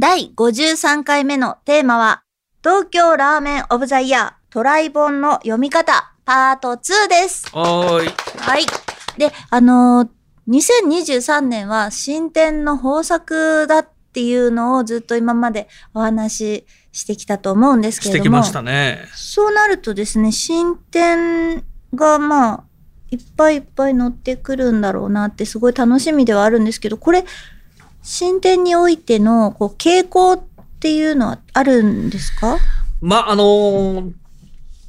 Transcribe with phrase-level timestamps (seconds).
[0.00, 2.22] 第53回目のテーマは
[2.64, 7.54] 東京ラーメンオブザイヤートライ本の読み方パート2です。
[7.54, 8.62] はーいはい。
[9.18, 10.08] で、あのー
[10.48, 18.22] 2023年は新店の豊作だっていうのをずっと今までお話ししてきたと思うんですけれども。
[18.22, 21.62] してきましたねそうなるとですね、新店
[21.94, 22.64] がまあ、
[23.10, 27.26] いっぱいいっぱい乗ってくるんだろうなってすごい楽しみではあるんですけど、これ、
[28.02, 30.42] 新店においてのこう傾向っ
[30.80, 32.58] ていうのはあるんですか？
[33.00, 34.12] まあ、あのー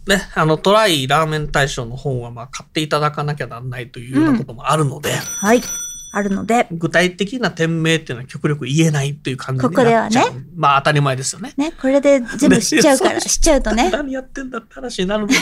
[0.08, 5.62] ね、あの、トライラーメン大賞の本は、まあ、買っていただかなきゃなんないというようなこともあるので、はい。
[6.14, 10.44] あるので、具体的な店名っていうのは極力言えないという感じにここではねなっちゃう。
[10.58, 11.54] まあ、当たり前ですよね。
[11.56, 13.89] ね、これで全部 知っちゃうから、ね知っちゃうとね。
[13.92, 15.36] 何やってんだって話になるので、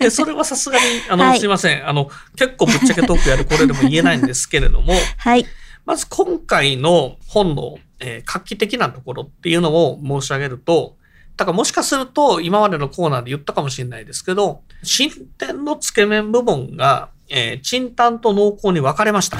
[0.06, 1.86] えそれはさすがに、あの、はいすいません。
[1.86, 5.44] あの、結構ぶっちゃけトークやるこれでも言えないんですけれども、はい。
[5.88, 10.98] まず今回の本の、えー画期的なところっていうのを申し上げると、
[11.38, 19.38] だからもしかすると今までのコーナーで言ったかもしれないですけど、新店のつけ麺部門が、えー、チタンと濃厚に分かれました。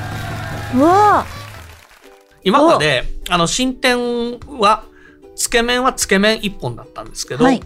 [0.75, 1.27] うわ
[2.43, 4.85] 今まで、あの、新店は、
[5.37, 7.63] つけ麺はつけ麺一本だったんですけど、はい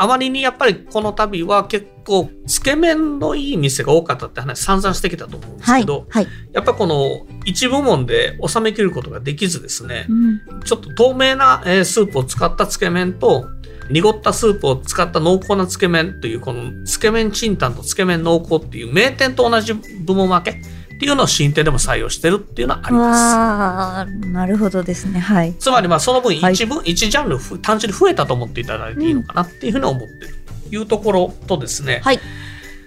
[0.00, 6.06] あまりにやっぱりこの度は結構、つけ麺のいい店が多かったって話散々してきたと思うんですはいけど、。
[6.08, 6.26] はい。
[6.52, 10.62] やっぱこの一部門で収めきることができずですね、うん。
[10.64, 13.46] ちょっと透明なえースープを使ったつけ麺と、
[13.90, 20.62] 濁ったスープを使った濃厚なつけ麺という、このつけ麺チンタンとつけ麺濃厚っていう名店と同じ部門分け
[20.98, 24.26] っていうのを新店でも採用してるっていうのはあります。
[24.32, 25.20] なるほどですね。
[25.20, 25.54] はい。
[25.54, 30.34] つまりまあその分はい一分、一ジャンルふ単純に増えたと思っていただいていいのかなっていうふうに思ってる
[30.68, 32.18] というところとですね、はい。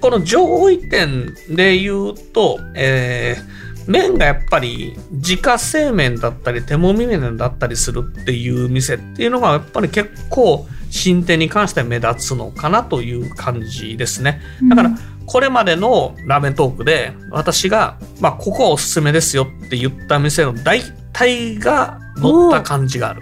[0.01, 14.41] この上位点で言うと、えー麺がやっぱり自家製麺だったり手もみ麺だったりするっていう店っていうのがやっぱり結構新店に関しては目立つのかなという感じですね。
[14.69, 20.81] だからうんこれまでのラーメントークで私が、まあ、ここはおすすめですよって言った店の大
[21.13, 23.21] 体が乗った感じがある。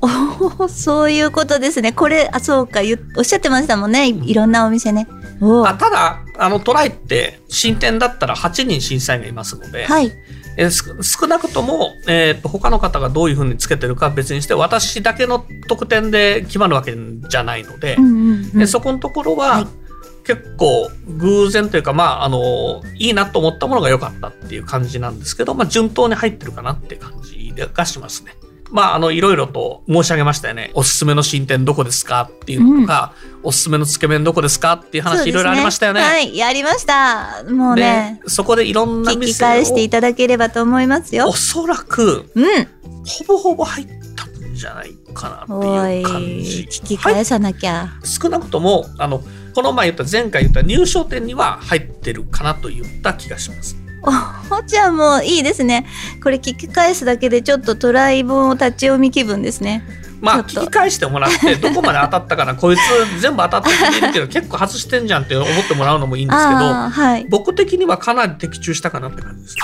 [0.00, 1.92] おー そういうことですね。
[1.92, 2.80] これ、あ、そうか、
[3.16, 4.08] おっしゃってましたもんね。
[4.08, 5.08] いいろんなお店ね。
[5.64, 10.12] あただ、あのトライって新店だったら8人審査員がいますので、はい。
[10.56, 16.96] え少なくとも、えーと他の方がどういうふうにつけてるかは別にして私だけの得点で決まるわけ
[17.28, 19.66] じゃないので、うんうんうんでそこのところは、はい
[20.28, 28.36] 結構偶然というかまああのいいなと思ったものが良かったっていう感じなんですけど、まあ、順当に入ってるかなって感じがしますね。
[28.70, 30.70] まあ、あの、いろいろと申し上げましたよね。
[30.74, 36.02] おすすめの新店どこですかっていうのとか、おすすめのつけ麺どこですかっていう話いろいろありましたよね。
[36.02, 37.44] はい、やりました。
[37.48, 41.32] もうね、で、そこでいろんな聞き返していただければと思いますよお。
[41.32, 42.46] そらく、うん。
[43.06, 46.68] ほぼほぼ入ったんじゃないかなっていう感じ。
[46.70, 47.88] 聞き返さなきゃ。
[48.04, 49.22] 少なくとも、あの、
[49.58, 53.76] この前言った、前回言った入賞店には入ってるかなといった気がします。
[54.04, 55.84] おじゃあもういいですね。
[56.22, 59.82] これ聞き返すだけでちょっとトライ本を立ち読み気分ですね。
[60.20, 67.26] まあ、聞き返してもらって、 どこまで当たったかな、こいつ全部当たってきてるけど、結構外してんじゃんって思ってもらうのもいいんですけど、はい。
[67.28, 69.56] 僕的にはかなり的中したかなって感じです。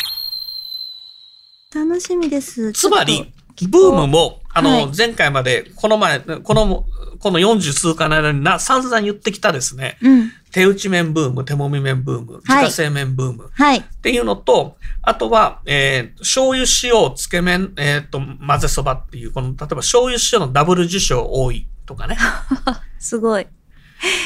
[1.73, 2.73] 楽しみです。
[2.73, 3.33] つまり
[3.63, 6.85] ブームも、あの、はい前回まで、この前、この、
[7.19, 10.09] この40数回の間にな散々言ってきたですね、と。
[10.09, 10.33] うん。
[10.53, 13.79] 手打ち麺ブーム、手もみ麺ブーム、自はい家製麺ブーム、はい。
[13.79, 22.17] っていうのと、あとは、えー、醤油塩つけ麺、えっ、と、混ぜそばっていう、この、例えば醤油塩のダブル受賞多いとかね。
[23.01, 23.49] すごい。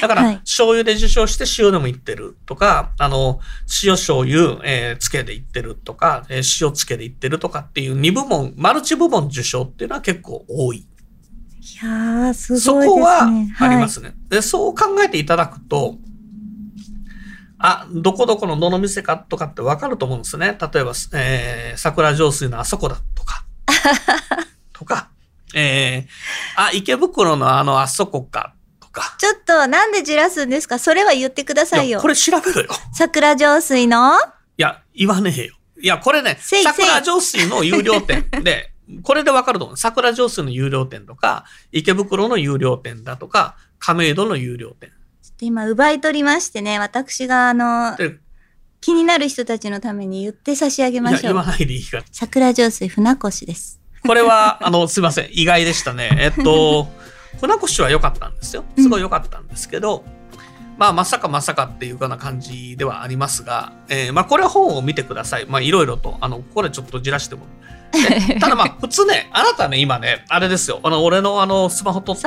[0.01, 3.41] だから、はい醤油で受賞して塩でもいってるとか、あの、
[3.85, 10.79] 塩醤油、えー、つけでいってるとか、えー塩つけでいってるとかっていう2部門、マルチ部門受賞っていうのは結構多い。
[10.79, 10.85] い
[11.83, 12.87] やー、すごいですそね。
[12.87, 13.89] こはありまはい。
[13.91, 14.15] すね。
[14.31, 15.97] で、そう考えていただくと、
[17.59, 20.57] あ、どこどこのどの店かとかってわかると思うんですね。
[20.61, 23.45] 例えば、えー、桜上水のあそこだとか、
[24.73, 25.11] とか、
[25.55, 28.58] えー、あ、池袋のあのあそこか、と
[28.90, 29.17] か。
[29.19, 30.79] ちょっと、なんでじらすんですか？
[30.79, 32.08] それは言ってくださいよいやこ。
[32.08, 32.69] れ調べろよ。
[32.93, 34.14] 桜上水の？
[34.14, 34.19] い
[34.56, 35.55] や、言わねえよ。
[35.81, 39.76] いや、これね、桜上水の有料店 で、これでわかると思う。
[39.76, 44.90] 桜上水の有料店とか、池袋の有料店だとか、亀戸の有料店。
[45.23, 48.17] ちょっと今、奪い取りましてね、私があの、で、
[48.81, 51.44] 気になる人たちのために言って差し上げましょう言わ。
[51.44, 52.05] ないでいいから。
[52.11, 53.81] 桜上水船越です。
[54.06, 55.29] これは、あの、すいません。
[55.32, 56.11] 意外でしたね。
[56.19, 56.88] えっと、
[57.41, 58.65] 船越は良かったんですよ。
[58.77, 60.05] すごい良かったんですけど、
[60.79, 65.47] まあ、まさかまさかっていうような感じではありますが、えーまあ、これは本を見てください。
[65.47, 67.47] まあ、いろいろと、あの、これちょっとじらしても。
[67.93, 70.81] え ただまあ、普通ね、あなたね、今ね、あれですよ。
[70.82, 72.26] あの、俺のあの、スマホ撮って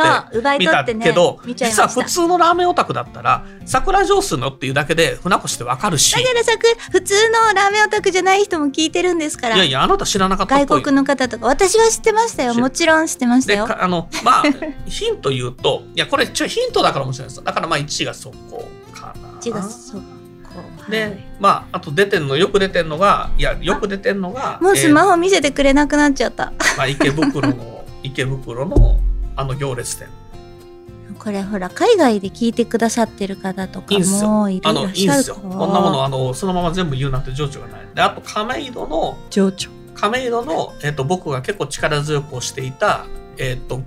[0.59, 1.87] 見たけど、見ちゃいました。
[1.87, 9.55] 実は普通のラーメンオタクだったら、桜上水のっていうだけで船越ってわかるし、だからさく、普通のラーメンオタクじゃない人も聞いてるんですから。
[9.55, 12.53] いやいや、あなた知らなかった外国の方とか、私は知ってましたよ。
[12.53, 13.65] 知もちろん知ってましたで、よ。
[13.65, 14.43] かあの、まあ、
[14.87, 17.43] ヒント言うと、いや、これ、ちょ、ヒントだから面白いです。
[17.43, 19.39] だから、まあ、1がそこかな。
[19.39, 20.20] 字がそこ。
[20.89, 26.53] で、はいまあ、あと出てんの、よく出てんのが、いや、よく出てんのが、もうスマホ、ホ見せてくれなくなっちゃった。
[26.77, 28.99] まあ、池袋の、 池袋の、
[29.35, 30.07] あの行列店。
[31.17, 35.35] これほら、海外で聞いてくださってる方とかもいらっしゃるいいんすよ。
[35.35, 37.81] こんなもの、あの、そのまま全部言うなんて情緒がない。
[37.93, 39.69] で、あと、亀戸の、情緒。
[39.93, 43.05] 亀戸の、えっと、僕が結構力強く推していた、
[43.37, 43.81] えっと、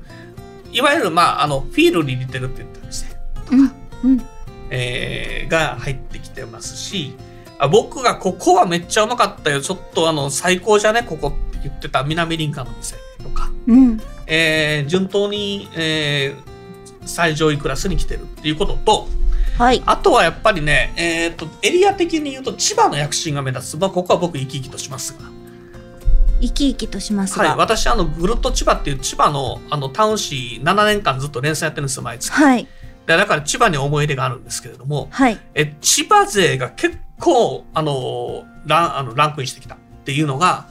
[0.73, 3.17] いわゆる、まあ、あの、フィールに似てるって言ったんですね。
[3.50, 4.11] うん。
[4.12, 4.23] うん。
[4.70, 7.14] えーが入ってきてますし、
[7.58, 14.00] あ僕がここはめっちゃうまかったよ、ちょっとあの、最高じゃね、ここって言ってた南林間の店とか、うん。
[14.26, 16.54] えー順当に、えー
[17.06, 19.08] 最上位クラスに来てるっていうことと、
[19.58, 19.82] はい。
[19.86, 23.76] あとはやっぱりね、えっ、と、エリア的に言うと千葉の躍進が目立つ。
[23.76, 25.19] まあ、ここは僕生き生きとしますが。
[26.40, 27.56] 生き生きとしますはい、が。
[27.56, 32.32] 私、あの、ぐるっと千葉っていう千葉の、あの、タウン誌7年間ずっと連載やってるんですよ、毎月。
[32.32, 32.66] はい。
[33.06, 35.38] でだから千葉に思い入れがあるんですけれども、はい。
[35.54, 40.66] え千葉勢が結構あのランあのランクインしてきたっていうのが。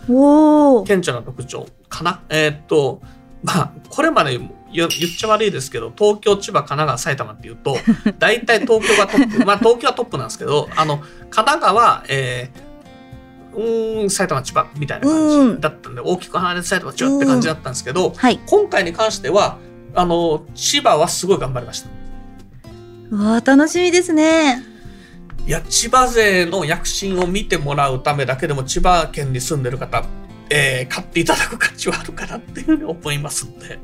[0.86, 2.22] 顕著な特徴かな。
[2.30, 3.02] えーっと
[3.44, 7.78] まあこれまで言言っちゃ悪いですけど東京千葉神奈川埼玉っていうと
[8.18, 10.98] 大体東京がトップまあ東京はトップなんですけどあの
[11.30, 12.74] 神奈川えー
[13.56, 18.40] うーん埼玉千葉みたいな感じだったんで大きく離れて埼玉千葉って感じだったんですけどはい。
[18.48, 19.58] 今回に関しては
[19.94, 21.90] あの千葉はすごい頑張りました。
[23.12, 24.64] うわあ、楽しみですね。
[25.46, 30.06] いや、千葉勢の躍進を見てもらうためだけでも千葉県に住んでる方、
[30.50, 33.80] えー買っていただく価値はあるかなっていうふうに思いますので、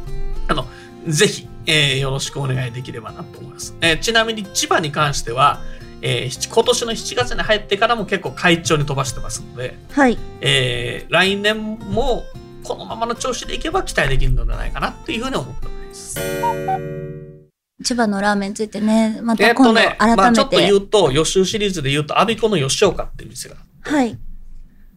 [0.48, 0.66] あの、
[1.06, 3.76] ぜひ、えーよろしくお願いできればなと思います。
[3.80, 5.60] えーちなみに千葉に関しては、
[6.00, 10.18] えー七今年の7月に入ってからも結構会長に飛ばしてますので、はい。
[10.40, 12.24] えー来年も
[12.64, 17.01] このままの調子でいけば期待できるのではないかなっていうふうに思っております。
[17.82, 20.22] 千葉のラーメンについてね、まえた今度っとね、改めて。
[20.22, 24.18] まあちょっと言うと、予習シリーズで言うと、アビコの吉岡っていう店がはい。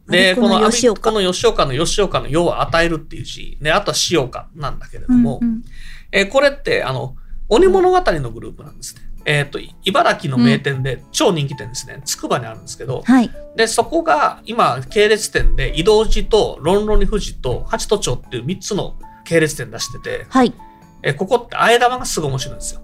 [0.07, 5.63] で、この吉岡この吉岡の吉岡の要は与えるっていう字、で、あとは塩岡なんだけれども、うんうん
[6.11, 7.15] えーこれって、あの、
[7.49, 9.01] 鬼物語のグループなんですね。
[9.25, 12.01] えっ、と、茨城の名店で、超人気店ですね。
[12.05, 13.31] つくばにあるんですけど、はい。
[13.55, 18.95] で、そこが今、系列店で、移動寺と、ロンロニ富士と、八都町っていう3つの
[19.25, 20.53] 系列店出してて、はい。
[21.05, 22.81] えーここって、あえ玉がすごい面白いんですよ。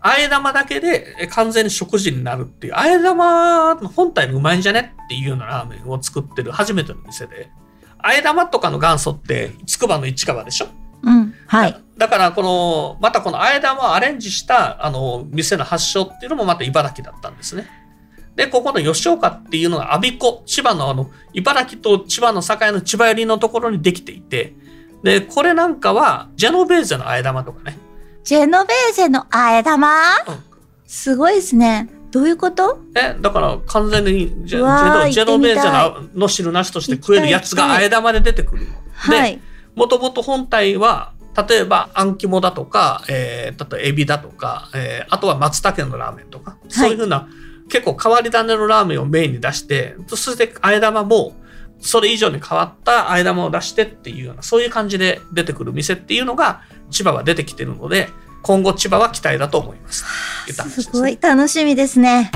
[0.00, 7.50] あえ玉だけでえー完全に食事になるっていう、あえ玉の本体のうまいんじゃねっていうようなラーメンを作ってる初めての店で、
[7.98, 10.68] あえ玉とかの元祖って、つくばの市川でしょ？
[11.02, 11.34] うん。
[11.46, 11.72] はい。
[11.72, 17.66] だだから、この、またこのあえ玉をアレンジした、あの、店の発祥っていうのもまた茨城だったんですね。
[18.36, 24.54] で、ここの吉岡っていうのが、我孫子、千葉のあの、茨城と千葉の境の千葉寄りのところにできていて、
[25.02, 27.78] で、これなんかは、ジェノベーゼのあえ玉とかね、
[28.24, 30.44] ジェノベーゼのあえ玉、うん。
[30.86, 31.88] すごいですね。
[32.10, 32.80] どういうこと？
[32.94, 38.72] え、だから完全にジェジェノベーゼのの汁なしとして食えるやつがあえ玉で出てくるの。
[38.94, 39.40] はい。
[39.74, 41.12] もともと本体は、
[41.48, 47.28] 例えば、あん肝だとか、えー、例えばエビだとか、えーあとは松茸のラーメンとか、そういうふうな、
[47.68, 51.34] 結構変わり種のラーメンをメインに出して、そして、あえ玉も、
[51.80, 58.08] それ以上に変わったあえ玉を出してっていうような、そういう感じで出てくる店っていうのが、千葉は出てきてるので、
[58.42, 60.04] 今後千葉は期待だと思います。
[60.52, 62.30] すねすごい楽しみですね。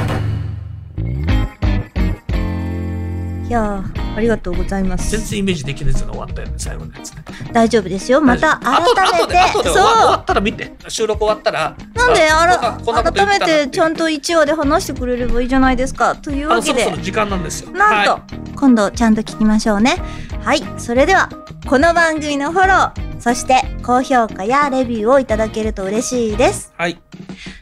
[3.48, 5.10] いやーありがとうございます。
[5.10, 7.24] 全然イメージできないですよね、終わったよね、最後のやつね。
[7.52, 8.20] 大丈夫ですよ。
[8.20, 9.32] また改めて。
[9.32, 10.72] で後で終わったら見て。
[10.88, 11.76] 収録終わったら。
[11.76, 11.98] う。
[11.98, 16.14] なんであら改めてちゃんと1話で話してくれればいいじゃないですか。
[16.14, 17.02] というあわけでのそろそろ。
[17.02, 17.70] 時間なんですよ。
[17.72, 18.22] なんと、は
[18.60, 19.96] 今度ちゃんと聞きましょうね。
[20.44, 20.62] はい。
[20.78, 21.30] それでは、
[21.66, 26.72] この番組のフォロー、そして高評価やレビューをいただけると嬉しいです。
[26.78, 26.82] い。
[26.82, 26.98] はい。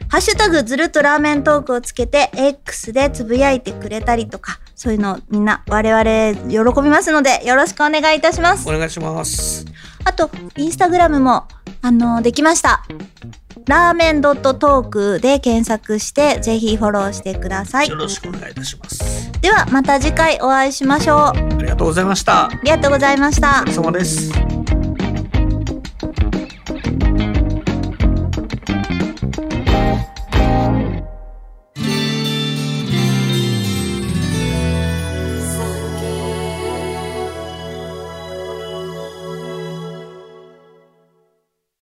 [0.08, 8.72] ハッシュタグずるっとラーメントークをつけて X でつぶやいてくれたりとか、そういうのみんな我々喜びますのでよろしくお願いいたしますお。
[8.72, 9.66] 願いします。
[10.04, 11.46] あと、インスタグラムも、
[11.82, 12.82] あの、できました。
[13.66, 17.96] ラーメンドットトークで検索して、ぜひフォローしてくださいよ。
[17.96, 19.07] ろしくお願いいたします。
[19.40, 21.18] では、また次回お会いしましょう。
[21.18, 22.50] あありがとうございました。
[22.62, 23.66] りがとうございましたお疲。
[23.66, 24.47] れ様です。